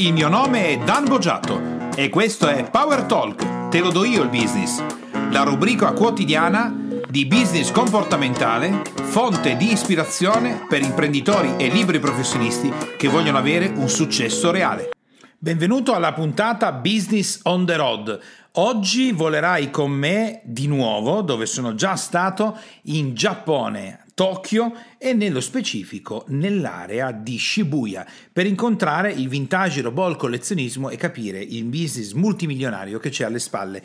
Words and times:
Il 0.00 0.14
mio 0.14 0.30
nome 0.30 0.68
è 0.68 0.78
Dan 0.78 1.04
Boggiato 1.04 1.90
e 1.94 2.08
questo 2.08 2.48
è 2.48 2.70
Power 2.70 3.02
Talk, 3.02 3.68
te 3.68 3.80
lo 3.80 3.90
do 3.90 4.02
io 4.04 4.22
il 4.22 4.30
business, 4.30 4.82
la 5.30 5.42
rubrica 5.42 5.92
quotidiana 5.92 6.74
di 7.06 7.26
business 7.26 7.70
comportamentale, 7.70 8.80
fonte 8.94 9.58
di 9.58 9.70
ispirazione 9.70 10.64
per 10.66 10.80
imprenditori 10.80 11.52
e 11.58 11.68
liberi 11.68 11.98
professionisti 11.98 12.72
che 12.96 13.08
vogliono 13.08 13.36
avere 13.36 13.66
un 13.66 13.90
successo 13.90 14.50
reale. 14.50 14.88
Benvenuto 15.36 15.92
alla 15.92 16.14
puntata 16.14 16.72
Business 16.72 17.40
on 17.42 17.66
the 17.66 17.76
Road. 17.76 18.20
Oggi 18.52 19.12
volerai 19.12 19.70
con 19.70 19.90
me 19.90 20.40
di 20.44 20.66
nuovo, 20.66 21.20
dove 21.20 21.44
sono 21.44 21.74
già 21.74 21.96
stato, 21.96 22.58
in 22.84 23.14
Giappone, 23.14 23.99
Tokyo 24.20 24.74
e 24.98 25.14
nello 25.14 25.40
specifico 25.40 26.26
nell'area 26.28 27.10
di 27.10 27.38
Shibuya 27.38 28.06
per 28.30 28.44
incontrare 28.44 29.10
il 29.10 29.30
vintage 29.30 29.80
robot 29.80 30.18
collezionismo 30.18 30.90
e 30.90 30.98
capire 30.98 31.40
il 31.40 31.64
business 31.64 32.12
multimilionario 32.12 32.98
che 32.98 33.08
c'è 33.08 33.24
alle 33.24 33.38
spalle. 33.38 33.82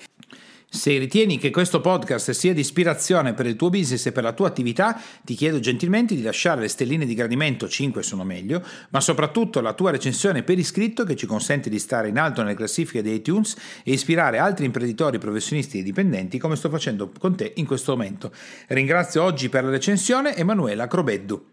Se 0.68 0.98
ritieni 0.98 1.38
che 1.38 1.52
questo 1.52 1.80
podcast 1.80 2.32
sia 2.32 2.54
di 2.54 2.60
ispirazione 2.60 3.34
per 3.34 3.46
il 3.46 3.56
tuo 3.56 3.70
business 3.70 4.08
e 4.08 4.12
per 4.12 4.24
la 4.24 4.34
tua 4.34 4.48
attività, 4.48 5.00
ti 5.24 5.36
chiedo 5.36 5.60
gentilmente 5.60 6.16
di 6.16 6.22
lasciare 6.22 6.62
le 6.62 6.68
stelline 6.68 7.06
di 7.06 7.14
gradimento, 7.14 7.70
5 7.70 8.04
sono 8.04 8.24
meglio, 8.24 8.62
ma 8.90 9.00
soprattutto 9.00 9.62
la 9.62 9.74
tua 9.74 9.92
recensione 9.92 10.44
per 10.44 10.58
iscritto 10.58 11.04
che 11.04 11.16
ci 11.16 11.26
consente 11.26 11.70
di 11.70 11.80
stare 11.80 12.10
in 12.10 12.18
alto 12.18 12.42
nelle 12.42 12.56
classifiche 12.56 13.02
di 13.02 13.14
iTunes 13.14 13.56
e 13.84 13.94
ispirare 13.94 14.38
altri 14.38 14.66
imprenditori, 14.66 15.18
professionisti 15.18 15.80
e 15.80 15.84
dipendenti 15.84 16.38
come 16.38 16.56
sto 16.58 16.70
facendo 16.70 17.12
con 17.18 17.36
te 17.36 17.54
in 17.56 17.66
questo 17.66 17.94
momento. 17.94 18.32
Ringrazio 18.68 19.24
oggi 19.24 19.50
per 19.50 19.64
la 19.64 19.70
recensione 19.70 20.36
Emanuela 20.36 20.88
Crobeddu. 20.88 21.46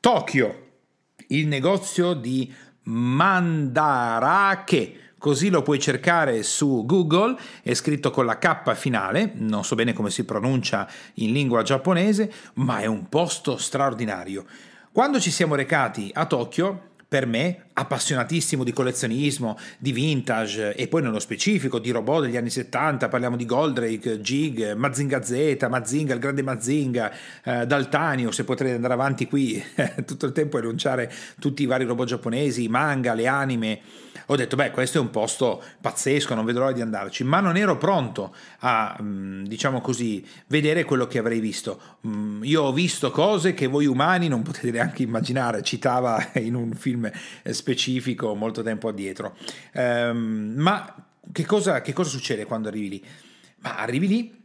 Tokyo, 0.00 0.62
il 1.28 1.46
negozio 1.46 2.14
di 2.14 2.52
Mandarake 2.84 3.92
così 5.24 5.48
lo 5.48 5.62
puoi 5.62 5.78
cercare 5.78 6.42
su 6.42 6.84
Google, 6.84 7.34
è 7.62 7.72
scritto 7.72 8.10
con 8.10 8.26
la 8.26 8.36
K 8.36 8.74
finale, 8.74 9.32
non 9.36 9.64
so 9.64 9.74
bene 9.74 9.94
come 9.94 10.10
si 10.10 10.22
pronuncia 10.22 10.86
in 11.14 11.32
lingua 11.32 11.62
giapponese, 11.62 12.30
ma 12.56 12.80
è 12.80 12.84
un 12.84 13.08
posto 13.08 13.56
straordinario. 13.56 14.44
Quando 14.92 15.18
ci 15.18 15.30
siamo 15.30 15.54
recati 15.54 16.10
a 16.12 16.26
Tokyo, 16.26 16.90
per 17.08 17.24
me, 17.24 17.63
appassionatissimo 17.74 18.62
di 18.62 18.72
collezionismo, 18.72 19.58
di 19.78 19.92
vintage 19.92 20.74
e 20.74 20.86
poi 20.86 21.02
nello 21.02 21.18
specifico 21.18 21.78
di 21.78 21.90
robot 21.90 22.22
degli 22.22 22.36
anni 22.36 22.50
70, 22.50 23.08
parliamo 23.08 23.36
di 23.36 23.44
Goldrake, 23.44 24.20
Jig, 24.20 24.74
Mazinga 24.74 25.22
Z, 25.22 25.66
Mazinga, 25.68 26.14
il 26.14 26.20
grande 26.20 26.42
Mazinga, 26.42 27.12
eh, 27.42 27.66
Daltanio, 27.66 28.30
se 28.30 28.44
potrei 28.44 28.72
andare 28.72 28.94
avanti 28.94 29.26
qui 29.26 29.62
tutto 30.06 30.26
il 30.26 30.32
tempo 30.32 30.56
e 30.56 30.60
enunciare 30.60 31.12
tutti 31.40 31.62
i 31.62 31.66
vari 31.66 31.84
robot 31.84 32.06
giapponesi, 32.06 32.64
i 32.64 32.68
manga, 32.68 33.12
le 33.14 33.26
anime, 33.26 33.80
ho 34.26 34.36
detto 34.36 34.56
beh 34.56 34.70
questo 34.70 34.98
è 34.98 35.00
un 35.00 35.10
posto 35.10 35.62
pazzesco, 35.80 36.34
non 36.34 36.44
vedo 36.44 36.60
l'ora 36.60 36.72
di 36.72 36.80
andarci, 36.80 37.24
ma 37.24 37.40
non 37.40 37.56
ero 37.56 37.76
pronto 37.76 38.34
a, 38.60 38.96
mm, 39.00 39.44
diciamo 39.44 39.80
così, 39.80 40.26
vedere 40.46 40.84
quello 40.84 41.06
che 41.06 41.18
avrei 41.18 41.40
visto. 41.40 41.80
Mm, 42.06 42.42
io 42.44 42.62
ho 42.62 42.72
visto 42.72 43.10
cose 43.10 43.52
che 43.52 43.66
voi 43.66 43.86
umani 43.86 44.28
non 44.28 44.42
potete 44.42 44.70
neanche 44.70 45.02
immaginare, 45.02 45.62
citava 45.62 46.30
in 46.36 46.54
un 46.54 46.72
film 46.72 47.10
eh, 47.42 47.52
specifico 47.64 48.34
molto 48.34 48.62
tempo 48.62 48.88
addietro. 48.88 49.36
Um, 49.72 50.52
ma 50.56 51.06
che 51.32 51.46
cosa, 51.46 51.80
che 51.80 51.94
cosa 51.94 52.10
succede 52.10 52.44
quando 52.44 52.68
arrivi 52.68 52.88
lì? 52.90 53.04
Ma 53.60 53.78
arrivi 53.78 54.06
lì 54.06 54.42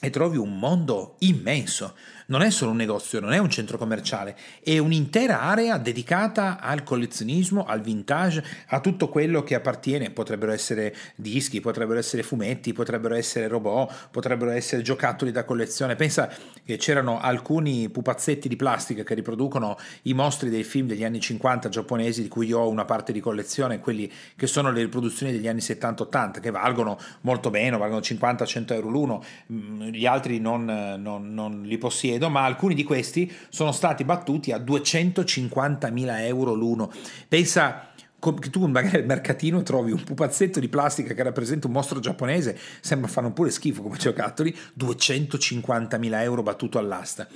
e 0.00 0.10
trovi 0.10 0.36
un 0.38 0.58
mondo 0.58 1.14
immenso. 1.20 1.94
Non 2.30 2.42
è 2.42 2.50
solo 2.50 2.72
un 2.72 2.76
negozio, 2.76 3.20
non 3.20 3.32
è 3.32 3.38
un 3.38 3.48
centro 3.48 3.78
commerciale, 3.78 4.36
è 4.62 4.76
un'intera 4.76 5.40
area 5.40 5.78
dedicata 5.78 6.60
al 6.60 6.82
collezionismo, 6.82 7.64
al 7.64 7.80
vintage, 7.80 8.44
a 8.66 8.80
tutto 8.80 9.08
quello 9.08 9.42
che 9.42 9.54
appartiene. 9.54 10.10
Potrebbero 10.10 10.52
essere 10.52 10.94
dischi, 11.14 11.62
potrebbero 11.62 11.98
essere 11.98 12.22
fumetti, 12.22 12.74
potrebbero 12.74 13.14
essere 13.14 13.48
robot, 13.48 14.08
potrebbero 14.10 14.50
essere 14.50 14.82
giocattoli 14.82 15.32
da 15.32 15.46
collezione. 15.46 15.96
Pensa 15.96 16.28
che 16.66 16.76
c'erano 16.76 17.18
alcuni 17.18 17.88
pupazzetti 17.88 18.46
di 18.46 18.56
plastica 18.56 19.04
che 19.04 19.14
riproducono 19.14 19.78
i 20.02 20.12
mostri 20.12 20.50
dei 20.50 20.64
film 20.64 20.86
degli 20.86 21.04
anni 21.04 21.20
50 21.20 21.70
giapponesi, 21.70 22.20
di 22.20 22.28
cui 22.28 22.48
io 22.48 22.58
ho 22.58 22.68
una 22.68 22.84
parte 22.84 23.10
di 23.10 23.20
collezione, 23.20 23.80
quelli 23.80 24.12
che 24.36 24.46
sono 24.46 24.70
le 24.70 24.82
riproduzioni 24.82 25.32
degli 25.32 25.48
anni 25.48 25.60
70-80, 25.60 26.40
che 26.40 26.50
valgono 26.50 26.98
molto 27.22 27.48
meno, 27.48 27.78
valgono 27.78 28.00
50-100 28.00 28.72
euro 28.74 28.88
l'uno 28.90 29.24
mm, 29.50 29.80
gli 29.88 30.04
altri 30.04 30.40
non, 30.40 30.66
non, 30.98 31.32
non, 31.32 31.62
li 31.62 31.78
possiedo, 31.78 32.16
ma 32.28 32.44
alcuni 32.44 32.74
di 32.74 32.82
questi 32.82 33.32
sono 33.48 33.70
stati 33.70 34.04
battuti 34.04 34.50
a 34.50 34.58
250.000 34.58 36.20
euro 36.26 36.54
l'uno. 36.54 36.90
Pensa 37.28 37.92
che 38.18 38.50
tu 38.50 38.66
magari 38.66 38.96
al 38.96 39.06
mercatino 39.06 39.62
trovi 39.62 39.92
un 39.92 40.02
pupazzetto 40.02 40.58
di 40.58 40.68
plastica 40.68 41.14
che 41.14 41.22
rappresenta 41.22 41.68
un 41.68 41.72
mostro 41.72 42.00
giapponese, 42.00 42.58
sembra 42.80 43.08
fanno 43.08 43.32
pure 43.32 43.50
schifo 43.50 43.82
come 43.82 43.96
giocattoli, 43.96 44.54
250.000 44.76 46.22
euro 46.22 46.42
battuto 46.42 46.78
all'asta. 46.78 47.28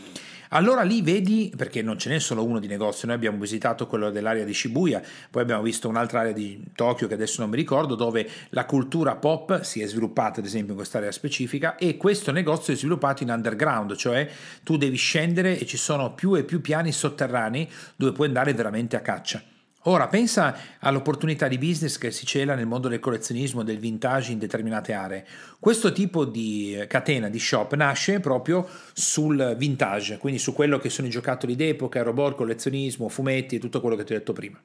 Allora 0.55 0.83
lì 0.83 1.01
vedi, 1.01 1.51
perché 1.57 1.81
non 1.81 1.99
ce 1.99 2.11
n'è 2.11 2.19
solo 2.19 2.45
uno 2.45 2.59
di 2.59 2.67
negozio, 2.67 3.07
noi 3.07 3.17
abbiamo 3.17 3.39
visitato 3.39 3.87
quello 3.87 4.11
dell'area 4.11 4.45
di 4.45 4.53
Shibuya, 4.53 5.01
poi 5.31 5.41
abbiamo 5.41 5.63
visto 5.63 5.89
un'altra 5.89 6.21
area 6.21 6.33
di 6.33 6.63
Tokyo 6.75 7.07
che 7.07 7.15
adesso 7.15 7.41
non 7.41 7.49
mi 7.49 7.57
ricordo, 7.57 7.95
dove 7.95 8.29
la 8.51 8.67
cultura 8.67 9.17
pop 9.17 9.63
si 9.63 9.81
è 9.81 9.87
sviluppata 9.87 10.41
ad 10.41 10.47
esempio 10.47 10.73
in 10.73 10.77
quest'area 10.77 11.11
specifica 11.11 11.77
e 11.77 11.97
questo 11.97 12.33
negozio 12.33 12.75
è 12.75 12.77
sviluppato 12.77 13.23
in 13.23 13.31
underground, 13.31 13.97
cioè 13.97 14.29
tu 14.63 14.77
devi 14.77 14.97
scendere 14.97 15.59
e 15.59 15.65
ci 15.65 15.79
sono 15.79 16.13
più 16.13 16.35
e 16.35 16.45
più 16.45 16.61
piani 16.61 16.93
sotterranei 16.93 17.67
dove 17.97 18.13
puoi 18.13 18.27
andare 18.27 18.53
veramente 18.53 18.95
a 18.97 19.01
caccia. 19.01 19.52
Ora 19.87 20.07
pensa 20.07 20.57
all'opportunità 20.79 21.49
di 21.49 21.59
business 21.59 21.99
che 21.99 22.13
si 22.13 22.25
cela 22.25 22.55
nel 22.55 22.67
mondo 22.67 22.87
del 22.87 23.01
collezionismo, 23.01 23.65
del 23.65 23.79
vintage 23.79 24.31
in 24.31 24.39
determinate 24.39 24.93
aree. 24.93 25.27
Questo 25.59 25.91
tipo 25.91 26.25
di 26.25 26.77
eh, 26.77 26.87
catena 26.87 27.29
di 27.29 27.41
shop 27.41 27.75
nasce 27.75 28.21
proprio 28.21 28.69
sul 28.93 29.57
vintage, 29.59 30.19
quindi 30.19 30.39
su 30.39 30.53
quello 30.53 30.79
che 30.79 30.89
sono 30.89 31.09
i 31.09 31.11
giocattoli 31.11 31.57
d'epoca, 31.57 32.03
robot, 32.03 32.37
collezionismo, 32.37 33.09
fumetti 33.09 33.57
e 33.57 33.59
tutto 33.59 33.81
quello 33.81 33.97
che 33.97 34.05
ti 34.05 34.13
ho 34.13 34.19
detto 34.19 34.33
prima. 34.33 34.61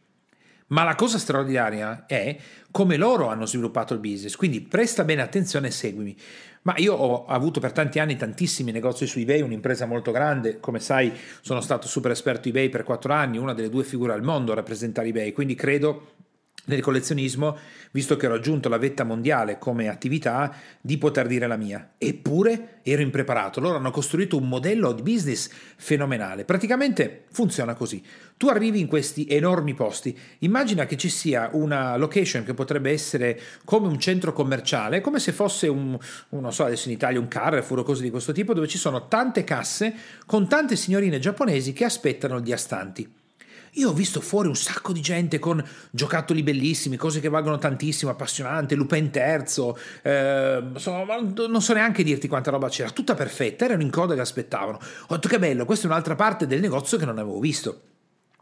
Ma 0.68 0.84
la 0.84 0.96
cosa 0.96 1.18
straordinaria 1.18 2.06
è 2.06 2.38
come 2.72 2.98
loro 2.98 3.28
hanno 3.28 3.46
sviluppato 3.46 3.94
il 3.94 4.00
business, 4.00 4.36
quindi 4.36 4.62
presta 4.62 5.06
bene 5.06 5.22
attenzione 5.22 5.68
e 5.68 5.72
seguimi. 5.72 6.16
Ma 6.64 6.74
io 6.78 6.94
ho 6.94 7.26
avuto 7.26 7.62
per 7.62 7.72
tanti 7.72 8.00
anni 8.00 8.18
tantissimi 8.18 8.74
negozi 8.74 9.08
su 9.08 9.20
eBay, 9.20 9.42
un'impresa 9.42 9.86
molto 9.86 10.12
grande, 10.12 10.60
come 10.60 10.80
sai 10.82 11.14
sono 11.40 11.62
stato 11.62 11.88
super 11.88 12.12
esperto 12.12 12.50
eBay 12.50 12.68
per 12.68 12.84
quattro 12.84 13.14
anni, 13.14 13.38
una 13.38 13.54
delle 13.54 13.70
due 13.70 13.86
figure 13.86 14.12
al 14.12 14.24
mondo 14.24 14.52
a 14.52 14.56
rappresentare 14.56 15.08
eBay, 15.08 15.32
quindi 15.32 15.56
credo 15.56 16.16
nel 16.68 16.82
collezionismo, 16.82 17.58
visto 17.92 18.16
che 18.16 18.28
ho 18.28 18.30
raggiunto 18.30 18.70
la 18.70 18.78
vetta 18.78 19.04
mondiale 19.04 19.58
come 19.58 19.90
attività, 19.90 20.56
di 20.80 20.98
poter 20.98 21.28
dire 21.28 21.48
la 21.48 21.58
mia. 21.58 21.94
Eppure 21.98 22.80
ero 22.84 23.02
impreparato. 23.02 23.60
Loro 23.60 23.78
hanno 23.78 23.92
costruito 23.92 24.38
un 24.38 24.48
modello 24.48 24.94
di 24.94 25.02
business 25.02 25.50
fenomenale. 25.76 26.46
Praticamente 26.46 27.26
funziona 27.32 27.74
così. 27.74 28.04
Tu 28.38 28.48
arrivi 28.48 28.80
in 28.80 28.88
questi 28.88 29.28
enormi 29.28 29.74
posti, 29.74 30.18
immagina 30.40 30.86
che 30.86 30.96
ci 30.96 31.10
sia 31.10 31.50
una 31.54 31.98
location 31.98 32.44
che 32.44 32.54
potrebbe 32.54 32.92
essere 32.92 33.40
come 33.66 33.88
un 33.88 34.00
centro 34.00 34.32
commerciale, 34.32 35.02
come 35.02 35.20
se 35.20 35.32
fosse 35.32 35.68
un 35.68 35.98
non 36.30 36.54
so, 36.54 36.64
adesso 36.64 36.88
in 36.90 36.96
Italia 36.96 37.20
un 37.20 37.28
Carrefour 37.28 37.80
o 37.80 37.84
cose 37.84 38.04
di 38.04 38.10
questo 38.10 38.32
tipo, 38.32 38.54
dove 38.54 38.68
ci 38.68 38.78
sono 38.78 39.08
tante 39.08 39.44
casse 39.44 39.94
con 40.26 40.48
tante 40.48 40.76
signorine 40.76 41.20
giapponesi 41.20 41.74
che 41.74 41.86
aspettano 41.86 42.40
gli 42.40 42.52
astanti. 42.52 43.17
Io 43.74 43.90
ho 43.90 43.94
visto 43.94 44.22
fuori 44.22 44.48
un 44.48 44.56
sacco 44.56 44.92
di 44.92 45.02
gente 45.02 45.40
con 45.40 45.64
giocattoli 45.92 46.44
bellissimi, 46.44 46.96
cose 46.96 47.20
che 47.20 47.30
valgono 47.30 47.58
tantissimo, 47.58 48.12
appassionante, 48.12 48.76
Lupin 48.76 49.12
terzo, 49.12 49.78
eh, 50.02 50.64
insomma, 50.74 51.18
non 51.18 51.62
so 51.62 51.74
neanche 51.74 52.04
dirti 52.04 52.28
quanta 52.28 52.52
roba 52.52 52.70
c'era, 52.70 52.90
tutta 52.90 53.14
perfetta, 53.14 53.66
erano 53.66 53.84
in 53.84 53.92
coda 53.92 54.16
che 54.16 54.22
aspettavano. 54.22 54.80
Ho 55.08 55.16
detto 55.16 55.28
che 55.28 55.40
bello, 55.40 55.66
questa 55.66 55.88
è 55.88 55.90
un'altra 55.90 56.16
parte 56.16 56.48
del 56.48 56.60
negozio 56.60 56.98
che 56.98 57.06
non 57.06 57.18
avevo 57.18 57.40
visto. 57.40 57.82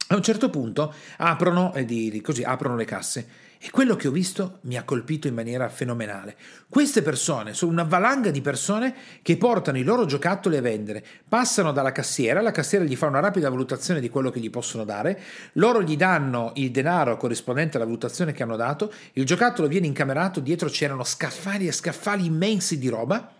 A 0.08 0.16
un 0.16 0.22
certo 0.22 0.50
punto 0.50 0.94
aprono, 1.18 1.74
eh, 1.74 1.84
di, 1.84 2.22
così, 2.22 2.44
aprono 2.44 2.75
le 2.75 2.86
casse 2.86 3.28
e 3.65 3.71
quello 3.71 3.95
che 3.95 4.07
ho 4.07 4.12
visto 4.12 4.59
mi 4.62 4.77
ha 4.77 4.83
colpito 4.83 5.27
in 5.27 5.33
maniera 5.33 5.67
fenomenale. 5.69 6.35
Queste 6.69 7.01
persone 7.01 7.56
sono 7.56 7.71
una 7.71 7.81
valanga 7.81 8.29
di 8.29 8.39
persone 8.39 8.94
che 9.23 9.38
portano 9.38 9.79
i 9.79 9.83
loro 9.83 10.06
giocattoli 10.06 10.56
a 10.56 10.62
vendere, 10.62 11.03
passano 11.27 11.71
dalla 11.71 11.91
cassiera, 11.91 12.41
la 12.41 12.51
cassiera 12.51 12.85
gli 12.85 12.95
fa 12.95 13.07
una 13.07 13.21
rapida 13.21 13.50
valutazione 13.50 14.01
di 14.01 14.09
quello 14.09 14.29
che 14.29 14.39
gli 14.39 14.51
possono 14.51 14.83
dare, 14.83 15.19
loro 15.53 15.81
gli 15.81 15.97
danno 15.97 16.51
il 16.57 16.69
denaro 16.69 17.17
corrispondente 17.17 17.77
alla 17.77 17.88
valutazione 17.88 18.33
che 18.33 18.44
hanno 18.44 18.56
dato, 18.56 18.94
il 19.13 19.25
giocattolo 19.25 19.68
viene 19.68 19.88
incamerato, 19.88 20.41
dietro 20.41 20.69
c'erano 20.69 21.03
scaffali 21.03 21.65
e 21.65 21.71
scaffali 21.71 22.23
immensi 22.23 22.77
di 22.77 22.88
roba. 22.88 23.31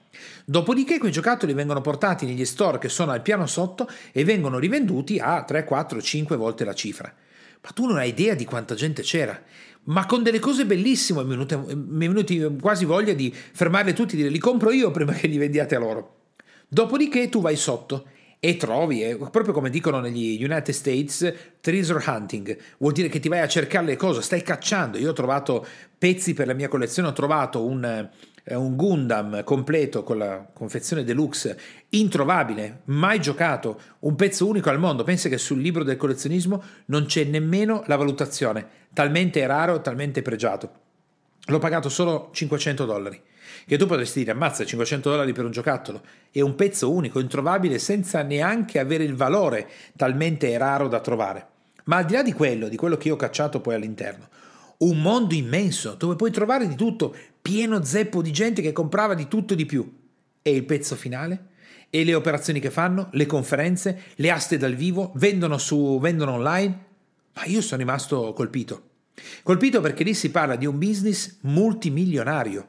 Dopodiché 0.44 0.98
quei 0.98 1.12
giocattoli 1.12 1.54
vengono 1.54 1.82
portati 1.82 2.26
negli 2.26 2.46
store 2.46 2.80
che 2.80 2.90
sono 2.90 3.12
al 3.12 3.22
piano 3.22 3.46
sotto 3.46 3.88
e 4.12 4.24
vengono 4.24 4.58
rivenduti 4.58 5.20
a 5.20 5.44
3, 5.44 5.66
4, 5.66 6.02
5 6.02 6.36
volte 6.36 6.66
la 6.66 6.74
cifra. 6.74 7.14
Ma 7.62 7.72
tu 7.72 7.86
non 7.86 7.98
hai 7.98 8.10
idea 8.10 8.34
di 8.34 8.46
quanta 8.46 8.76
gente 8.76 9.02
c'era 9.02 9.40
ma 9.86 10.06
con 10.06 10.24
delle 10.24 10.40
cose 10.40 10.66
bellissime. 10.66 11.24
Mi 11.24 12.06
è 12.06 12.10
venuto 12.10 12.56
quasi 12.62 12.86
voglia 12.86 13.14
di 13.14 13.34
fermarle 13.34 13.94
tutti 13.94 14.14
e 14.14 14.18
dire 14.18 14.30
li 14.30 14.40
compro 14.40 14.72
io 14.72 14.92
prima 14.92 15.14
che 15.14 15.28
li 15.28 15.38
vendiate 15.38 15.76
a 15.76 15.80
loro. 15.80 16.16
Dopodiché 16.68 17.30
tu 17.30 17.42
vai 17.42 17.56
sotto 17.56 18.08
e 18.40 18.58
trovi, 18.58 19.02
è 19.02 19.18
proprio 19.18 19.54
come 19.54 19.70
dicono 19.70 20.00
negli 20.00 20.44
United 20.44 20.74
States, 20.74 21.34
treasure 21.62 22.04
hunting, 22.06 22.58
vuol 22.78 22.94
dire 22.94 23.08
che 23.08 23.20
ti 23.20 23.28
vai 23.28 23.40
a 23.40 23.48
cercare 23.48 23.86
le 23.86 23.96
cose, 23.96 24.22
stai 24.22 24.44
cacciando. 24.44 24.98
Io 24.98 25.10
ho 25.10 25.14
trovato 25.14 25.66
pezzi 25.98 26.34
per 26.34 26.48
la 26.48 26.54
mia 26.54 26.68
collezione, 26.68 27.08
ho 27.08 27.14
trovato 27.14 27.66
un 27.66 28.10
un 28.54 28.76
Gundam 28.76 29.44
completo 29.44 30.04
con 30.04 30.20
la 30.20 30.48
confezione 30.54 31.04
deluxe 31.04 31.58
introvabile, 31.90 32.82
mai 32.86 33.20
giocato, 33.20 33.80
un 34.00 34.16
pezzo 34.16 34.48
unico 34.48 34.70
al 34.70 34.78
mondo. 34.78 35.04
Pensa 35.04 35.30
che 35.30 35.40
sul 35.40 35.60
libro 35.60 35.84
del 35.84 35.98
collezionismo 35.98 36.62
non 36.86 37.06
c'è 37.06 37.24
nemmeno 37.24 37.84
la 37.88 37.96
valutazione, 37.96 38.68
talmente 38.94 39.46
raro, 39.48 39.82
talmente 39.82 40.22
pregiato. 40.22 40.84
L'ho 41.48 41.60
pagato 41.60 41.90
solo 41.90 42.30
500 42.32 42.86
dollari. 42.86 43.20
Che 43.66 43.78
tu 43.78 43.88
potresti 43.88 44.20
dire, 44.20 44.32
ammazza 44.32 44.64
500 44.64 45.10
dollari 45.10 45.32
per 45.32 45.46
un 45.46 45.52
giocattolo. 45.52 46.02
È 46.30 46.42
un 46.42 46.56
pezzo 46.56 46.92
unico, 46.92 47.20
introvabile, 47.20 47.80
senza 47.80 48.22
neanche 48.22 48.78
avere 48.78 49.04
il 49.04 49.16
valore, 49.16 49.68
talmente 49.96 50.56
raro 50.58 50.88
da 50.88 51.00
trovare. 51.00 51.48
Ma 51.86 51.98
al 51.98 52.06
di 52.06 52.14
là 52.14 52.24
di 52.24 52.34
quello, 52.34 52.68
di 52.68 52.76
quello 52.76 52.98
che 52.98 53.08
io 53.08 53.16
ho 53.16 53.18
cacciato 53.18 53.60
poi 53.60 53.76
all'interno, 53.76 54.28
un 54.78 55.02
mondo 55.02 55.34
immenso 55.36 55.94
dove 55.94 56.16
puoi 56.16 56.32
trovare 56.32 56.68
di 56.68 56.76
tutto, 56.76 57.16
pieno 57.46 57.84
zeppo 57.84 58.24
di 58.24 58.32
gente 58.32 58.64
che 58.64 58.72
comprava 58.72 59.14
di 59.14 59.28
tutto 59.28 59.54
e 59.54 59.56
di 59.56 59.68
più. 59.68 59.88
E 60.42 60.50
il 60.50 60.66
pezzo 60.66 60.96
finale? 60.96 61.50
E 61.92 62.04
le 62.04 62.16
operazioni 62.16 62.60
che 62.60 62.72
fanno? 62.72 63.10
Le 63.12 63.28
conferenze? 63.28 64.02
Le 64.16 64.32
aste 64.32 64.58
dal 64.58 64.74
vivo? 64.74 65.12
Vendono, 65.14 65.60
su, 65.60 66.00
vendono 66.02 66.32
online? 66.32 66.86
Ma 67.34 67.46
io 67.46 67.62
sono 67.62 67.82
rimasto 67.82 68.34
colpito. 68.34 68.90
Colpito 69.44 69.80
perché 69.80 70.04
lì 70.04 70.16
si 70.16 70.32
parla 70.32 70.56
di 70.56 70.66
un 70.66 70.80
business 70.80 71.38
multimilionario. 71.42 72.68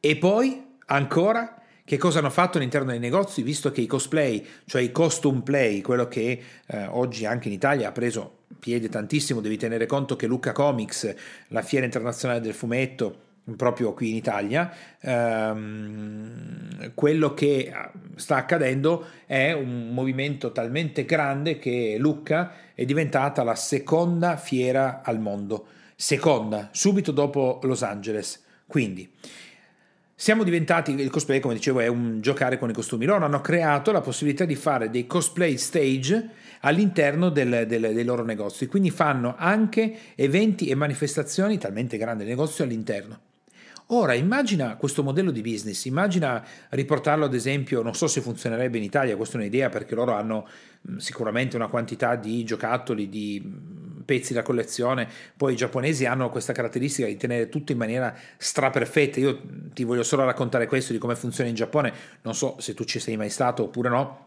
E 0.00 0.16
poi, 0.16 0.60
ancora, 0.86 1.62
che 1.84 1.96
cosa 1.96 2.18
hanno 2.18 2.30
fatto 2.30 2.58
all'interno 2.58 2.90
dei 2.90 2.98
negozi, 2.98 3.42
visto 3.42 3.70
che 3.70 3.80
i 3.80 3.86
cosplay, 3.86 4.44
cioè 4.64 4.82
i 4.82 4.90
costume 4.90 5.42
play, 5.42 5.82
quello 5.82 6.08
che 6.08 6.42
eh, 6.66 6.86
oggi 6.86 7.26
anche 7.26 7.46
in 7.46 7.54
Italia 7.54 7.86
ha 7.86 7.92
preso 7.92 8.38
piede 8.58 8.88
tantissimo, 8.88 9.40
devi 9.40 9.56
tenere 9.56 9.86
conto 9.86 10.16
che 10.16 10.26
Lucca 10.26 10.50
Comics, 10.50 11.14
la 11.48 11.62
fiera 11.62 11.84
internazionale 11.84 12.40
del 12.40 12.54
fumetto, 12.54 13.28
proprio 13.56 13.92
qui 13.94 14.10
in 14.10 14.16
Italia, 14.16 14.72
ehm, 15.00 16.92
quello 16.94 17.34
che 17.34 17.72
sta 18.16 18.36
accadendo 18.36 19.06
è 19.26 19.52
un 19.52 19.90
movimento 19.92 20.52
talmente 20.52 21.04
grande 21.04 21.58
che 21.58 21.96
Lucca 21.98 22.52
è 22.74 22.84
diventata 22.84 23.42
la 23.42 23.54
seconda 23.54 24.36
fiera 24.36 25.02
al 25.04 25.20
mondo, 25.20 25.66
seconda, 25.96 26.68
subito 26.72 27.12
dopo 27.12 27.60
Los 27.62 27.82
Angeles. 27.82 28.44
Quindi 28.66 29.10
siamo 30.14 30.44
diventati, 30.44 30.92
il 30.92 31.08
cosplay 31.10 31.40
come 31.40 31.54
dicevo 31.54 31.80
è 31.80 31.86
un 31.86 32.20
giocare 32.20 32.58
con 32.58 32.68
i 32.68 32.74
costumi, 32.74 33.06
loro 33.06 33.24
hanno 33.24 33.40
creato 33.40 33.90
la 33.90 34.02
possibilità 34.02 34.44
di 34.44 34.54
fare 34.54 34.90
dei 34.90 35.06
cosplay 35.06 35.56
stage 35.56 36.28
all'interno 36.60 37.30
del, 37.30 37.64
del, 37.66 37.94
dei 37.94 38.04
loro 38.04 38.22
negozi, 38.22 38.66
quindi 38.66 38.90
fanno 38.90 39.34
anche 39.38 39.96
eventi 40.14 40.66
e 40.68 40.74
manifestazioni 40.74 41.56
talmente 41.56 41.96
grandi 41.96 42.24
il 42.24 42.28
negozio 42.28 42.64
all'interno. 42.64 43.28
Ora 43.92 44.14
immagina 44.14 44.76
questo 44.76 45.02
modello 45.02 45.32
di 45.32 45.40
business, 45.40 45.84
immagina 45.86 46.44
riportarlo 46.68 47.24
ad 47.24 47.34
esempio, 47.34 47.82
non 47.82 47.94
so 47.94 48.06
se 48.06 48.20
funzionerebbe 48.20 48.76
in 48.76 48.84
Italia, 48.84 49.16
questa 49.16 49.36
è 49.36 49.40
un'idea 49.40 49.68
perché 49.68 49.96
loro 49.96 50.14
hanno 50.14 50.46
sicuramente 50.98 51.56
una 51.56 51.66
quantità 51.66 52.14
di 52.14 52.44
giocattoli, 52.44 53.08
di 53.08 53.42
pezzi 54.04 54.32
da 54.32 54.42
collezione, 54.42 55.08
poi 55.36 55.54
i 55.54 55.56
giapponesi 55.56 56.06
hanno 56.06 56.30
questa 56.30 56.52
caratteristica 56.52 57.08
di 57.08 57.16
tenere 57.16 57.48
tutto 57.48 57.72
in 57.72 57.78
maniera 57.78 58.14
straperfetta, 58.36 59.18
io 59.18 59.40
ti 59.74 59.82
voglio 59.82 60.04
solo 60.04 60.24
raccontare 60.24 60.68
questo 60.68 60.92
di 60.92 60.98
come 60.98 61.16
funziona 61.16 61.50
in 61.50 61.56
Giappone, 61.56 61.92
non 62.22 62.36
so 62.36 62.60
se 62.60 62.74
tu 62.74 62.84
ci 62.84 63.00
sei 63.00 63.16
mai 63.16 63.28
stato 63.28 63.64
oppure 63.64 63.88
no, 63.88 64.26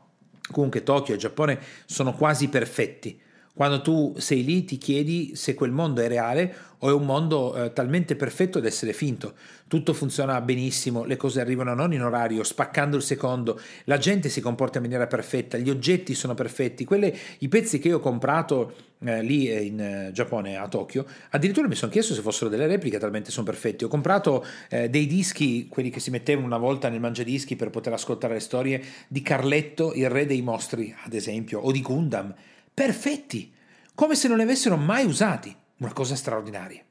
comunque 0.52 0.84
Tokyo 0.84 1.14
e 1.14 1.18
Giappone 1.18 1.58
sono 1.86 2.14
quasi 2.14 2.50
perfetti 2.50 3.18
quando 3.56 3.82
tu 3.82 4.16
sei 4.18 4.44
lì 4.44 4.66
ti 4.66 4.78
chiedi 4.78 5.36
se 5.36 5.54
quel 5.54 5.72
mondo 5.72 6.02
è 6.02 6.08
reale 6.08 6.72
o 6.80 6.90
è 6.90 6.94
un 6.94 7.06
mondo 7.06 7.56
eh, 7.56 7.72
talmente 7.72 8.16
perfetto 8.16 8.60
da 8.60 8.68
essere 8.68 8.94
finto. 8.94 9.36
Tutto 9.68 9.94
funziona 9.94 10.42
benissimo, 10.42 11.06
le 11.06 11.18
cose 11.18 11.40
arrivano 11.40 11.74
non 11.74 11.94
in 11.94 12.02
orario, 12.02 12.44
spaccando 12.44 12.98
il 12.98 13.04
secondo, 13.04 13.60
la 13.86 13.98
gente 13.98 14.30
si 14.30 14.42
comporta 14.42 14.78
in 14.78 14.84
maniera 14.84 15.08
perfetta, 15.08 15.58
gli 15.58 15.70
oggetti 15.70 16.16
sono 16.16 16.34
perfetti. 16.34 16.84
Quelle, 16.84 17.16
I 17.40 17.48
pezzi 17.48 17.80
che 17.80 17.88
io 17.90 17.98
ho 17.98 18.00
comprato 18.00 18.74
eh, 19.00 19.22
lì 19.22 19.48
eh, 19.48 19.62
in 19.62 19.80
eh, 19.80 20.10
Giappone, 20.12 20.58
a 20.58 20.68
Tokyo, 20.68 21.06
addirittura 21.30 21.68
mi 21.68 21.76
sono 21.76 21.92
chiesto 21.92 22.14
se 22.14 22.22
fossero 22.22 22.50
delle 22.50 22.68
repliche, 22.68 22.98
talmente 22.98 23.32
sono 23.32 23.46
perfetti. 23.46 23.84
Ho 23.84 23.88
comprato 23.88 24.44
eh, 24.70 24.90
dei 24.90 25.06
dischi, 25.06 25.68
quelli 25.68 25.92
che 25.92 26.00
si 26.00 26.10
mettevano 26.10 26.48
una 26.48 26.58
volta 26.58 26.90
nel 26.90 27.00
mangiadischi 27.00 27.56
per 27.56 27.70
poter 27.70 27.94
ascoltare 27.94 28.34
le 28.34 28.40
storie 28.40 28.84
di 29.08 29.22
Carletto, 29.22 29.94
il 29.94 30.10
re 30.10 30.26
dei 30.26 30.42
mostri, 30.42 30.94
ad 31.06 31.14
esempio, 31.14 31.60
o 31.60 31.72
di 31.72 31.82
Gundam 31.82 32.34
perfetti, 32.74 33.54
come 33.94 34.16
se 34.16 34.28
non 34.28 34.38
li 34.38 34.44
avessero 34.44 34.78
mai 34.78 35.06
usati, 35.06 35.56
una 35.78 35.94
cosa 35.94 36.16
straordinaria. 36.16 36.84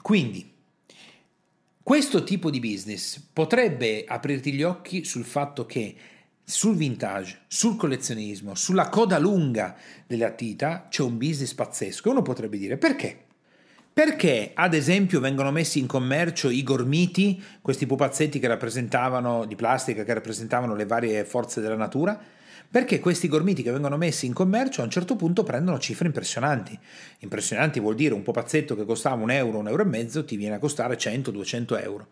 Quindi, 0.00 0.52
questo 1.82 2.24
tipo 2.24 2.50
di 2.50 2.60
business 2.60 3.20
potrebbe 3.32 4.04
aprirti 4.06 4.52
gli 4.52 4.62
occhi 4.62 5.04
sul 5.04 5.24
fatto 5.24 5.66
che 5.66 5.94
sul 6.46 6.76
vintage, 6.76 7.42
sul 7.46 7.76
collezionismo, 7.76 8.54
sulla 8.54 8.88
coda 8.88 9.18
lunga 9.18 9.76
delle 10.06 10.24
attività 10.24 10.86
c'è 10.90 11.02
un 11.02 11.16
business 11.16 11.54
pazzesco. 11.54 12.10
Uno 12.10 12.22
potrebbe 12.22 12.58
dire 12.58 12.76
perché? 12.76 13.24
Perché, 13.92 14.50
ad 14.54 14.74
esempio, 14.74 15.20
vengono 15.20 15.52
messi 15.52 15.78
in 15.78 15.86
commercio 15.86 16.50
i 16.50 16.62
gormiti, 16.62 17.42
questi 17.62 17.86
pupazzetti 17.86 18.40
che 18.40 18.48
rappresentavano 18.48 19.44
di 19.44 19.54
plastica, 19.54 20.02
che 20.02 20.14
rappresentavano 20.14 20.74
le 20.74 20.84
varie 20.84 21.24
forze 21.24 21.60
della 21.60 21.76
natura? 21.76 22.20
Perché 22.70 22.98
questi 22.98 23.28
gormiti 23.28 23.62
che 23.62 23.70
vengono 23.70 23.96
messi 23.96 24.26
in 24.26 24.32
commercio 24.32 24.80
a 24.80 24.84
un 24.84 24.90
certo 24.90 25.16
punto 25.16 25.42
prendono 25.42 25.78
cifre 25.78 26.06
impressionanti. 26.06 26.78
Impressionanti 27.20 27.80
vuol 27.80 27.94
dire 27.94 28.14
un 28.14 28.22
pupazzetto 28.22 28.74
che 28.74 28.84
costava 28.84 29.22
un 29.22 29.30
euro, 29.30 29.58
un 29.58 29.68
euro 29.68 29.82
e 29.82 29.86
mezzo, 29.86 30.24
ti 30.24 30.36
viene 30.36 30.56
a 30.56 30.58
costare 30.58 30.96
100-200 30.96 31.82
euro. 31.82 32.08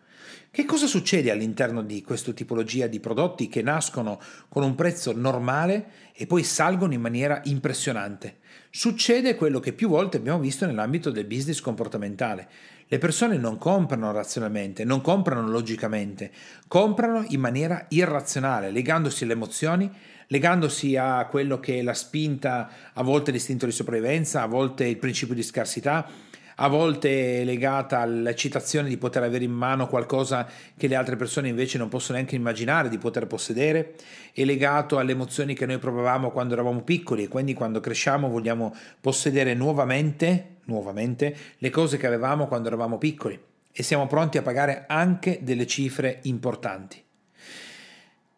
Che 0.49 0.65
cosa 0.65 0.85
succede 0.85 1.31
all'interno 1.31 1.81
di 1.81 2.03
questa 2.03 2.31
tipologia 2.31 2.87
di 2.87 2.99
prodotti 2.99 3.47
che 3.47 3.61
nascono 3.61 4.21
con 4.49 4.63
un 4.63 4.75
prezzo 4.75 5.11
normale 5.11 6.11
e 6.13 6.27
poi 6.27 6.43
salgono 6.43 6.93
in 6.93 7.01
maniera 7.01 7.41
impressionante? 7.45 8.37
Succede 8.69 9.35
quello 9.35 9.59
che 9.59 9.73
più 9.73 9.89
volte 9.89 10.17
abbiamo 10.17 10.39
visto 10.39 10.65
nell'ambito 10.65 11.09
del 11.09 11.25
business 11.25 11.59
comportamentale. 11.59 12.47
Le 12.87 12.97
persone 12.99 13.37
non 13.37 13.57
comprano 13.57 14.11
razionalmente, 14.11 14.83
non 14.83 15.01
comprano 15.01 15.47
logicamente, 15.47 16.31
comprano 16.67 17.25
in 17.29 17.39
maniera 17.39 17.85
irrazionale, 17.89 18.71
legandosi 18.71 19.23
alle 19.23 19.33
emozioni 19.33 19.91
legandosi 20.27 20.95
a 20.97 21.25
quello 21.25 21.59
che 21.59 21.79
è 21.79 21.81
la 21.81 21.93
spinta, 21.93 22.69
a 22.93 23.03
volte 23.03 23.31
l'istinto 23.31 23.65
di 23.65 23.71
sopravvivenza, 23.71 24.41
a 24.41 24.47
volte 24.47 24.85
il 24.85 24.97
principio 24.97 25.35
di 25.35 25.43
scarsità, 25.43 26.07
a 26.55 26.67
volte 26.67 27.43
legata 27.43 27.99
all'eccitazione 27.99 28.89
di 28.89 28.97
poter 28.97 29.23
avere 29.23 29.43
in 29.43 29.51
mano 29.51 29.87
qualcosa 29.87 30.47
che 30.77 30.87
le 30.87 30.95
altre 30.95 31.15
persone 31.15 31.47
invece 31.47 31.77
non 31.77 31.89
possono 31.89 32.17
neanche 32.17 32.35
immaginare 32.35 32.89
di 32.89 32.97
poter 32.97 33.27
possedere, 33.27 33.95
è 34.33 34.43
legato 34.43 34.99
alle 34.99 35.13
emozioni 35.13 35.55
che 35.55 35.65
noi 35.65 35.77
provavamo 35.77 36.31
quando 36.31 36.53
eravamo 36.53 36.81
piccoli 36.81 37.23
e 37.23 37.27
quindi 37.27 37.53
quando 37.53 37.79
cresciamo 37.79 38.29
vogliamo 38.29 38.75
possedere 39.01 39.53
nuovamente, 39.53 40.57
nuovamente 40.65 41.35
le 41.57 41.69
cose 41.69 41.97
che 41.97 42.07
avevamo 42.07 42.47
quando 42.47 42.67
eravamo 42.67 42.97
piccoli 42.97 43.39
e 43.71 43.81
siamo 43.81 44.05
pronti 44.05 44.37
a 44.37 44.43
pagare 44.43 44.85
anche 44.87 45.39
delle 45.41 45.65
cifre 45.65 46.19
importanti. 46.23 47.01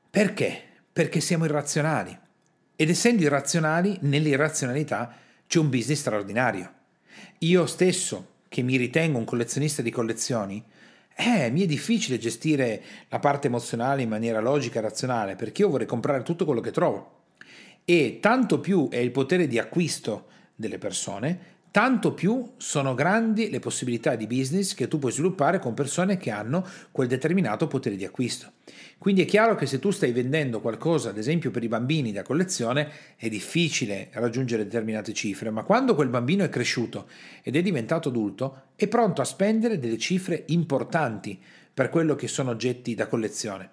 Perché? 0.10 0.62
Perché 0.95 1.19
siamo 1.19 1.43
irrazionali. 1.43 2.17
Ed 2.73 2.89
essendo 2.89 3.21
irrazionali, 3.21 3.97
nell'irrazionalità 4.03 5.13
c'è 5.45 5.59
un 5.59 5.69
business 5.69 5.99
straordinario. 5.99 6.71
Io 7.39 7.65
stesso, 7.65 8.35
che 8.47 8.61
mi 8.61 8.77
ritengo 8.77 9.17
un 9.17 9.25
collezionista 9.25 9.81
di 9.81 9.91
collezioni, 9.91 10.63
eh, 11.17 11.51
mi 11.51 11.63
è 11.63 11.65
difficile 11.65 12.17
gestire 12.17 12.81
la 13.09 13.19
parte 13.19 13.47
emozionale 13.47 14.03
in 14.03 14.07
maniera 14.07 14.39
logica 14.39 14.79
e 14.79 14.83
razionale, 14.83 15.35
perché 15.35 15.63
io 15.63 15.69
vorrei 15.69 15.85
comprare 15.85 16.23
tutto 16.23 16.45
quello 16.45 16.61
che 16.61 16.71
trovo. 16.71 17.23
E 17.83 18.19
tanto 18.21 18.61
più 18.61 18.87
è 18.89 18.95
il 18.95 19.11
potere 19.11 19.47
di 19.47 19.59
acquisto 19.59 20.27
delle 20.55 20.77
persone, 20.77 21.54
tanto 21.75 22.13
più 22.13 22.53
sono 22.55 22.94
grandi 22.94 23.50
le 23.50 23.60
possibilità 23.60 24.15
di 24.15 24.27
business 24.27 24.74
che 24.74 24.88
tu 24.88 24.98
puoi 24.98 25.12
sviluppare 25.12 25.60
con 25.60 25.74
persone 25.74 26.15
che 26.15 26.32
hanno 26.32 26.65
quel 26.89 27.10
determinato 27.10 27.67
potere 27.67 27.98
di 27.98 28.05
acquisto. 28.05 28.53
Quindi 28.98 29.24
è 29.24 29.25
chiaro 29.25 29.55
che 29.55 29.65
se 29.65 29.79
tu 29.79 29.91
stai 29.91 30.13
vendendo 30.13 30.62
qualcosa, 30.62 31.10
ad 31.10 31.17
esempio 31.17 31.51
per 31.51 31.65
i 31.65 31.67
bambini 31.67 32.13
da 32.13 32.24
collezione, 32.24 32.89
è 33.17 33.27
difficile 33.27 34.08
raggiungere 34.13 34.63
determinate 34.63 35.12
cifre, 35.12 35.50
ma 35.50 35.63
quando 35.63 35.96
quel 35.96 36.08
bambino 36.08 36.46
è 36.46 36.50
cresciuto 36.50 37.10
ed 37.44 37.58
è 37.58 37.62
diventato 37.62 38.08
adulto, 38.08 38.67
è 38.77 38.88
pronto 38.88 39.20
a 39.20 39.25
spendere 39.25 39.77
delle 39.77 39.98
cifre 39.98 40.46
importanti 40.48 41.38
per 41.74 41.89
quello 41.89 42.15
che 42.15 42.29
sono 42.29 42.51
oggetti 42.51 42.96
da 42.96 43.08
collezione. 43.08 43.70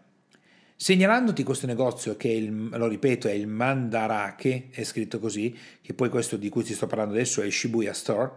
Segnalandoti 0.83 1.45
questo 1.45 1.69
negozio 1.69 2.17
che, 2.17 2.27
il, 2.27 2.71
lo 2.71 2.89
ripeto, 2.89 3.29
è 3.29 3.31
il 3.31 3.47
Mandarake, 3.47 4.71
è 4.73 4.83
scritto 4.83 5.21
così, 5.21 5.57
che 5.81 5.95
poi 5.95 6.09
questo 6.09 6.37
di 6.37 6.49
cui 6.49 6.65
ti 6.65 6.75
sto 6.75 6.89
parlando 6.89 7.15
adesso 7.15 7.41
è 7.41 7.49
Shibuya 7.49 7.93
Store, 7.93 8.33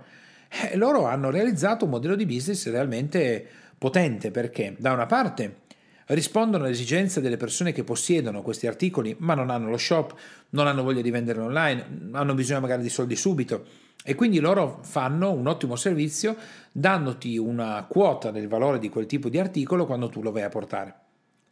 eh, 0.62 0.78
loro 0.78 1.06
hanno 1.06 1.32
realizzato 1.32 1.86
un 1.86 1.90
modello 1.90 2.14
di 2.14 2.28
business 2.28 2.70
realmente 2.70 3.44
potente 3.80 4.30
perché 4.30 4.76
da 4.78 4.92
una 4.92 5.08
parte 5.08 5.62
rispondono 6.10 6.66
alle 6.66 6.74
esigenze 6.74 7.20
delle 7.20 7.38
persone 7.38 7.72
che 7.72 7.84
possiedono 7.84 8.44
questi 8.44 8.68
articoli 8.68 9.16
ma 9.18 9.34
non 9.34 9.50
hanno 9.50 9.72
lo 9.72 9.78
shop, 9.78 10.14
non 10.50 10.68
hanno 10.68 10.84
voglia 10.84 11.02
di 11.02 11.10
venderli 11.10 11.42
online, 11.42 12.10
hanno 12.12 12.36
bisogno 12.36 12.60
magari 12.60 12.84
di 12.84 12.90
soldi 12.90 13.16
subito 13.16 13.66
e 14.04 14.14
quindi 14.14 14.38
loro 14.38 14.82
fanno 14.84 15.32
un 15.32 15.48
ottimo 15.48 15.76
servizio 15.76 16.36
dandoti 16.72 17.40
una 17.40 17.84
quota 17.90 18.30
del 18.30 18.48
valore 18.48 18.78
di 18.78 18.90
quel 18.90 19.08
tipo 19.08 19.30
di 19.30 19.40
articolo 19.40 19.88
quando 19.88 20.10
tu 20.10 20.22
lo 20.22 20.32
vai 20.32 20.44
a 20.44 20.50
portare. 20.50 21.05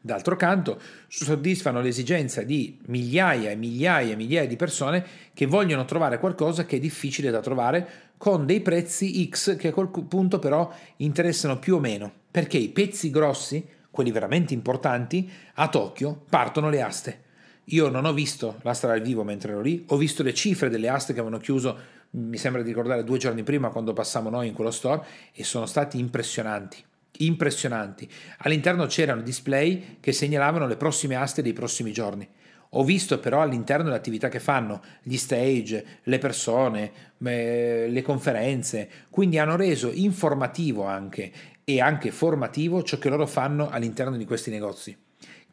D'altro 0.06 0.36
canto, 0.36 0.82
soddisfano 1.08 1.80
l'esigenza 1.80 2.42
di 2.42 2.78
migliaia 2.88 3.52
e 3.52 3.56
migliaia 3.56 4.12
e 4.12 4.16
migliaia 4.18 4.46
di 4.46 4.58
persone 4.58 5.06
che 5.34 5.46
vogliono 5.46 5.86
trovare 5.86 6.20
qualcosa 6.20 6.66
che 6.66 6.76
è 6.76 6.80
difficile 6.80 7.32
da 7.32 7.40
trovare 7.40 7.88
con 8.18 8.46
dei 8.46 8.60
prezzi 8.60 9.30
X 9.30 9.56
che 9.56 9.70
a 9.70 9.72
quel 9.72 9.88
punto 9.88 10.40
però 10.40 10.70
interessano 10.98 11.58
più 11.58 11.76
o 11.76 11.80
meno, 11.80 12.12
perché 12.30 12.58
i 12.58 12.68
pezzi 12.68 13.12
grossi, 13.12 13.66
quelli 13.90 14.12
veramente 14.12 14.54
importanti, 14.54 15.32
a 15.54 15.70
Tokyo 15.70 16.26
partono 16.28 16.70
le 16.70 16.82
aste. 16.82 17.22
Io 17.68 17.88
non 17.88 18.04
ho 18.04 18.12
visto 18.12 18.60
l'asta 18.64 18.88
dal 18.88 19.00
vivo 19.00 19.24
mentre 19.24 19.54
ero 19.54 19.62
lì, 19.62 19.86
ho 19.88 19.96
visto 19.96 20.22
le 20.22 20.34
cifre 20.34 20.68
delle 20.68 20.90
aste 20.90 21.14
che 21.14 21.22
avevano 21.22 21.42
chiuso, 21.42 21.78
mi 22.10 22.36
sembra 22.36 22.62
di 22.62 22.68
ricordare 22.68 23.06
due 23.06 23.20
giorni 23.20 23.44
prima 23.44 23.70
quando 23.70 23.94
passammo 23.94 24.30
noi 24.30 24.50
in 24.50 24.54
quello 24.54 24.72
store, 24.72 25.06
e 25.32 25.46
sono 25.46 25.66
stati 25.66 25.98
impressionanti 25.98 26.84
impressionanti. 27.20 28.10
All'interno 28.40 28.86
c'erano 28.86 29.22
display 29.22 29.98
che 30.00 30.12
segnalavano 30.12 30.68
le 30.68 30.78
prossime 30.78 31.16
aste 31.16 31.42
dei 31.42 31.54
prossimi 31.54 31.92
giorni. 31.92 32.28
Ho 32.76 32.84
visto 32.84 33.20
però 33.20 33.42
all'interno 33.42 33.90
le 33.90 33.96
attività 33.96 34.30
che 34.30 34.40
fanno, 34.40 34.82
gli 35.04 35.18
stage, 35.18 36.00
le 36.04 36.18
persone, 36.18 36.92
le 37.20 38.02
conferenze, 38.04 38.90
quindi 39.12 39.38
hanno 39.38 39.56
reso 39.56 39.92
informativo 39.94 40.84
anche 40.84 41.32
e 41.64 41.80
anche 41.80 42.12
formativo 42.12 42.82
ciò 42.82 42.98
che 42.98 43.10
loro 43.10 43.28
fanno 43.28 43.70
all'interno 43.70 44.18
di 44.18 44.26
questi 44.26 44.50
negozi 44.50 44.98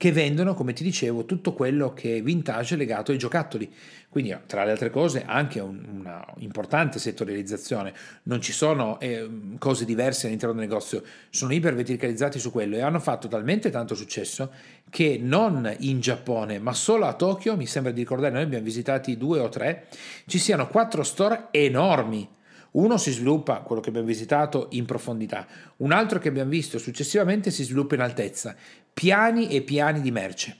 che 0.00 0.12
vendono, 0.12 0.54
come 0.54 0.72
ti 0.72 0.82
dicevo, 0.82 1.26
tutto 1.26 1.52
quello 1.52 1.92
che 1.92 2.16
è 2.16 2.22
vintage 2.22 2.74
legato 2.74 3.12
ai 3.12 3.18
giocattoli. 3.18 3.70
Quindi, 4.08 4.34
tra 4.46 4.64
le 4.64 4.70
altre 4.70 4.88
cose, 4.88 5.24
anche 5.26 5.60
un, 5.60 5.99
importante 6.38 6.98
settorializzazione. 6.98 7.92
Non 8.24 8.40
ci 8.40 8.52
sono 8.52 8.98
eh, 9.00 9.28
cose 9.58 9.84
diverse 9.84 10.26
all'interno 10.26 10.54
del 10.54 10.64
negozio, 10.66 11.02
sono 11.30 11.52
iperverticalizzati 11.52 12.38
su 12.38 12.50
quello 12.50 12.76
e 12.76 12.80
hanno 12.80 13.00
fatto 13.00 13.28
talmente 13.28 13.70
tanto 13.70 13.94
successo 13.94 14.50
che 14.88 15.18
non 15.20 15.74
in 15.80 16.00
Giappone, 16.00 16.58
ma 16.58 16.72
solo 16.72 17.06
a 17.06 17.14
Tokyo, 17.14 17.56
mi 17.56 17.66
sembra 17.66 17.92
di 17.92 18.00
ricordare, 18.00 18.32
noi 18.32 18.42
abbiamo 18.42 18.64
visitati 18.64 19.16
due 19.16 19.40
o 19.40 19.48
tre, 19.48 19.86
ci 20.26 20.38
siano 20.38 20.66
quattro 20.66 21.02
store 21.02 21.48
enormi 21.50 22.28
uno 22.72 22.98
si 22.98 23.10
sviluppa, 23.10 23.60
quello 23.60 23.80
che 23.80 23.88
abbiamo 23.88 24.06
visitato, 24.06 24.68
in 24.70 24.84
profondità, 24.84 25.46
un 25.78 25.90
altro 25.90 26.20
che 26.20 26.28
abbiamo 26.28 26.50
visto 26.50 26.78
successivamente 26.78 27.50
si 27.50 27.64
sviluppa 27.64 27.96
in 27.96 28.02
altezza, 28.02 28.54
piani 28.92 29.48
e 29.48 29.62
piani 29.62 30.00
di 30.00 30.12
merce. 30.12 30.59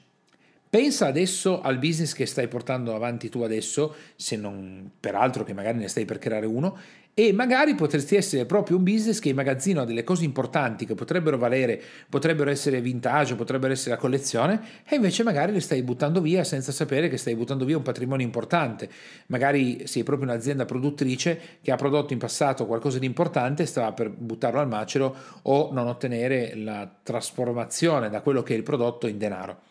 Pensa 0.71 1.09
adesso 1.09 1.61
al 1.63 1.79
business 1.79 2.13
che 2.13 2.27
stai 2.27 2.47
portando 2.47 2.95
avanti 2.95 3.29
tu 3.29 3.43
adesso, 3.43 3.93
se 4.15 4.37
non 4.37 4.89
peraltro 5.01 5.43
che 5.43 5.53
magari 5.53 5.79
ne 5.79 5.89
stai 5.89 6.05
per 6.05 6.19
creare 6.19 6.47
uno, 6.47 6.79
e 7.13 7.33
magari 7.33 7.75
potresti 7.75 8.15
essere 8.15 8.47
proprio 8.47 8.77
un 8.77 8.85
business 8.85 9.19
che 9.19 9.31
immagazzina 9.31 9.85
delle 9.85 10.05
cose 10.05 10.23
importanti 10.23 10.87
che 10.87 10.95
potrebbero 10.95 11.37
valere, 11.39 11.83
potrebbero 12.09 12.51
essere 12.51 12.81
vintage, 12.81 13.35
potrebbero 13.35 13.73
essere 13.73 13.97
la 13.97 14.01
collezione, 14.01 14.61
e 14.89 14.95
invece 14.95 15.25
magari 15.25 15.51
le 15.51 15.59
stai 15.59 15.83
buttando 15.83 16.21
via 16.21 16.45
senza 16.45 16.71
sapere 16.71 17.09
che 17.09 17.17
stai 17.17 17.35
buttando 17.35 17.65
via 17.65 17.77
un 17.77 17.83
patrimonio 17.83 18.25
importante. 18.25 18.89
Magari 19.27 19.89
sei 19.89 20.05
proprio 20.05 20.29
un'azienda 20.29 20.67
produttrice 20.67 21.59
che 21.63 21.73
ha 21.73 21.77
prodotto 21.77 22.13
in 22.13 22.21
passato 22.21 22.65
qualcosa 22.67 23.01
di 23.01 23.07
importante 23.07 23.65
e 23.65 23.67
stava 23.67 23.93
per 23.93 24.09
buttarlo 24.09 24.61
al 24.61 24.69
macero 24.69 25.17
o 25.43 25.71
non 25.73 25.89
ottenere 25.89 26.55
la 26.55 26.89
trasformazione 27.03 28.09
da 28.09 28.21
quello 28.21 28.45
che 28.45 28.55
è 28.55 28.57
il 28.57 28.63
prodotto 28.63 29.09
in 29.09 29.19
denaro. 29.19 29.70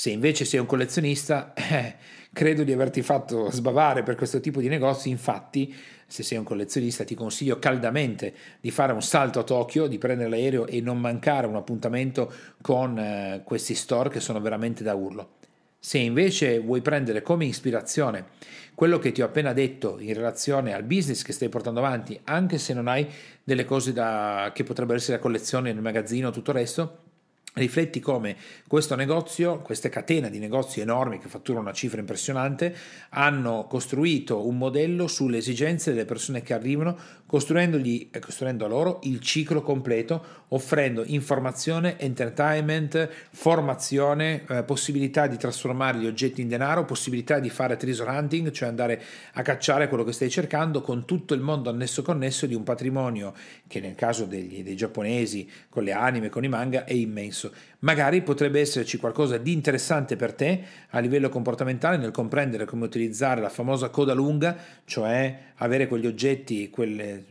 Se 0.00 0.10
invece 0.10 0.44
sei 0.44 0.60
un 0.60 0.66
collezionista, 0.66 1.54
eh, 1.54 1.96
credo 2.32 2.62
di 2.62 2.72
averti 2.72 3.02
fatto 3.02 3.50
sbavare 3.50 4.04
per 4.04 4.14
questo 4.14 4.38
tipo 4.38 4.60
di 4.60 4.68
negozi, 4.68 5.08
infatti 5.08 5.74
se 6.06 6.22
sei 6.22 6.38
un 6.38 6.44
collezionista 6.44 7.02
ti 7.02 7.16
consiglio 7.16 7.58
caldamente 7.58 8.32
di 8.60 8.70
fare 8.70 8.92
un 8.92 9.02
salto 9.02 9.40
a 9.40 9.42
Tokyo, 9.42 9.88
di 9.88 9.98
prendere 9.98 10.30
l'aereo 10.30 10.68
e 10.68 10.80
non 10.80 11.00
mancare 11.00 11.48
un 11.48 11.56
appuntamento 11.56 12.32
con 12.62 12.96
eh, 12.96 13.40
questi 13.42 13.74
store 13.74 14.08
che 14.08 14.20
sono 14.20 14.40
veramente 14.40 14.84
da 14.84 14.94
urlo. 14.94 15.30
Se 15.80 15.98
invece 15.98 16.60
vuoi 16.60 16.80
prendere 16.80 17.20
come 17.20 17.46
ispirazione 17.46 18.26
quello 18.76 19.00
che 19.00 19.10
ti 19.10 19.20
ho 19.20 19.26
appena 19.26 19.52
detto 19.52 19.98
in 19.98 20.14
relazione 20.14 20.74
al 20.74 20.84
business 20.84 21.22
che 21.22 21.32
stai 21.32 21.48
portando 21.48 21.80
avanti, 21.80 22.20
anche 22.22 22.58
se 22.58 22.72
non 22.72 22.86
hai 22.86 23.04
delle 23.42 23.64
cose 23.64 23.92
da, 23.92 24.52
che 24.54 24.62
potrebbero 24.62 24.96
essere 24.96 25.16
la 25.16 25.22
collezione 25.24 25.72
nel 25.72 25.82
magazzino 25.82 26.30
tutto 26.30 26.52
il 26.52 26.56
resto, 26.56 26.98
Rifletti 27.58 28.00
come 28.00 28.36
questo 28.66 28.94
negozio, 28.94 29.58
queste 29.58 29.88
catene 29.88 30.30
di 30.30 30.38
negozi 30.38 30.80
enormi 30.80 31.18
che 31.18 31.28
fatturano 31.28 31.64
una 31.64 31.74
cifra 31.74 32.00
impressionante, 32.00 32.74
hanno 33.10 33.66
costruito 33.68 34.46
un 34.46 34.56
modello 34.56 35.06
sulle 35.06 35.38
esigenze 35.38 35.92
delle 35.92 36.04
persone 36.04 36.42
che 36.42 36.54
arrivano, 36.54 36.96
costruendogli 37.26 38.08
e 38.10 38.18
costruendo 38.20 38.64
a 38.64 38.68
loro 38.68 39.00
il 39.02 39.20
ciclo 39.20 39.60
completo, 39.60 40.46
offrendo 40.48 41.02
informazione, 41.04 41.98
entertainment, 41.98 43.08
formazione, 43.30 44.44
eh, 44.48 44.62
possibilità 44.62 45.26
di 45.26 45.36
trasformare 45.36 45.98
gli 45.98 46.06
oggetti 46.06 46.40
in 46.40 46.48
denaro, 46.48 46.84
possibilità 46.84 47.38
di 47.38 47.50
fare 47.50 47.76
treasure 47.76 48.10
hunting, 48.10 48.50
cioè 48.50 48.68
andare 48.68 49.02
a 49.34 49.42
cacciare 49.42 49.88
quello 49.88 50.04
che 50.04 50.12
stai 50.12 50.30
cercando 50.30 50.80
con 50.80 51.04
tutto 51.04 51.34
il 51.34 51.40
mondo 51.40 51.68
annesso 51.68 52.02
connesso 52.02 52.46
di 52.46 52.54
un 52.54 52.62
patrimonio 52.62 53.34
che 53.66 53.80
nel 53.80 53.94
caso 53.94 54.24
degli, 54.24 54.62
dei 54.62 54.76
giapponesi 54.76 55.48
con 55.68 55.84
le 55.84 55.92
anime, 55.92 56.28
con 56.28 56.44
i 56.44 56.48
manga, 56.48 56.84
è 56.84 56.92
immenso 56.94 57.47
stesso. 57.48 57.76
Magari 57.80 58.22
potrebbe 58.22 58.60
esserci 58.60 58.98
qualcosa 58.98 59.36
di 59.38 59.52
interessante 59.52 60.16
per 60.16 60.32
te 60.32 60.62
a 60.90 60.98
livello 60.98 61.28
comportamentale 61.28 61.96
nel 61.96 62.10
comprendere 62.10 62.64
come 62.64 62.84
utilizzare 62.84 63.40
la 63.40 63.48
famosa 63.48 63.88
coda 63.88 64.14
lunga, 64.14 64.56
cioè 64.84 65.38
avere 65.56 65.86
quegli 65.86 66.06
oggetti, 66.06 66.70
quelle 66.70 67.24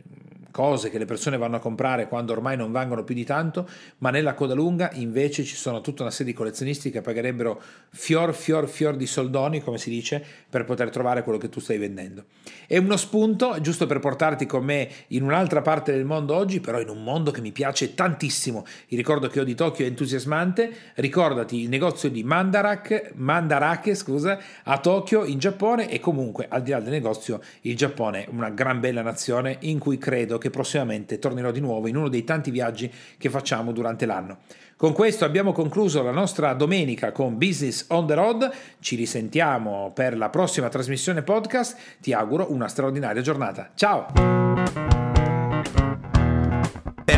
cose 0.50 0.90
che 0.90 0.98
le 0.98 1.04
persone 1.04 1.36
vanno 1.36 1.56
a 1.56 1.60
comprare 1.60 2.08
quando 2.08 2.32
ormai 2.32 2.56
non 2.56 2.72
vangono 2.72 3.04
più 3.04 3.14
di 3.14 3.24
tanto, 3.24 3.68
ma 3.98 4.10
nella 4.10 4.34
coda 4.34 4.54
lunga 4.54 4.90
invece 4.94 5.44
ci 5.44 5.56
sono 5.56 5.80
tutta 5.80 6.02
una 6.02 6.10
serie 6.10 6.32
di 6.32 6.38
collezionisti 6.38 6.90
che 6.90 7.00
pagherebbero 7.00 7.60
fior 7.90 8.34
fior 8.34 8.68
fior 8.68 8.96
di 8.96 9.06
soldoni, 9.06 9.60
come 9.60 9.78
si 9.78 9.90
dice, 9.90 10.24
per 10.48 10.64
poter 10.64 10.90
trovare 10.90 11.22
quello 11.22 11.38
che 11.38 11.48
tu 11.48 11.60
stai 11.60 11.78
vendendo. 11.78 12.24
È 12.66 12.76
uno 12.76 12.96
spunto, 12.96 13.60
giusto 13.60 13.86
per 13.86 13.98
portarti 13.98 14.46
con 14.46 14.64
me 14.64 14.88
in 15.08 15.22
un'altra 15.22 15.62
parte 15.62 15.92
del 15.92 16.04
mondo 16.04 16.34
oggi, 16.34 16.60
però 16.60 16.80
in 16.80 16.88
un 16.88 17.02
mondo 17.02 17.30
che 17.30 17.40
mi 17.40 17.52
piace 17.52 17.94
tantissimo. 17.94 18.64
Il 18.88 18.98
ricordo 18.98 19.28
che 19.28 19.40
ho 19.40 19.44
di 19.44 19.54
Tokyo 19.54 19.84
è 19.84 19.88
entusiasmante. 19.88 20.70
Ricordati 20.94 21.60
il 21.60 21.68
negozio 21.68 22.10
di 22.10 22.22
Mandarak, 22.24 23.12
Mandarake, 23.14 23.94
scusa, 23.94 24.38
a 24.64 24.78
Tokyo 24.78 25.24
in 25.24 25.38
Giappone 25.38 25.90
e 25.90 26.00
comunque 26.00 26.46
al 26.48 26.62
di 26.62 26.70
là 26.70 26.80
del 26.80 26.92
negozio 26.92 27.40
il 27.62 27.76
Giappone 27.76 28.24
è 28.24 28.28
una 28.30 28.50
gran 28.50 28.80
bella 28.80 29.02
nazione 29.02 29.56
in 29.60 29.78
cui 29.78 29.98
credo 29.98 30.37
che 30.38 30.50
prossimamente 30.50 31.18
tornerò 31.18 31.50
di 31.50 31.60
nuovo 31.60 31.88
in 31.88 31.96
uno 31.96 32.08
dei 32.08 32.24
tanti 32.24 32.50
viaggi 32.50 32.90
che 33.18 33.30
facciamo 33.30 33.72
durante 33.72 34.06
l'anno. 34.06 34.38
Con 34.76 34.92
questo 34.92 35.24
abbiamo 35.24 35.50
concluso 35.50 36.02
la 36.02 36.12
nostra 36.12 36.52
domenica 36.54 37.10
con 37.10 37.36
Business 37.36 37.86
on 37.88 38.06
the 38.06 38.14
Road. 38.14 38.50
Ci 38.78 38.94
risentiamo 38.94 39.90
per 39.92 40.16
la 40.16 40.28
prossima 40.28 40.68
trasmissione 40.68 41.22
podcast. 41.22 41.76
Ti 42.00 42.12
auguro 42.12 42.52
una 42.52 42.68
straordinaria 42.68 43.20
giornata. 43.20 43.70
Ciao! 43.74 45.07